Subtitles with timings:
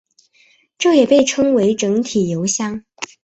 [0.79, 2.83] 这也被称为整体油箱。